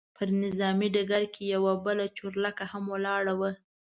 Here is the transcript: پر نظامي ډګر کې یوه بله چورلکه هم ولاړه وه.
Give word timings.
پر 0.15 0.27
نظامي 0.43 0.87
ډګر 0.95 1.23
کې 1.33 1.43
یوه 1.55 1.73
بله 1.85 2.05
چورلکه 2.17 2.63
هم 2.71 2.83
ولاړه 2.93 3.33
وه. 3.39 3.51